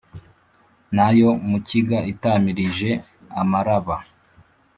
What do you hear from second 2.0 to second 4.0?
itamirije amaraba,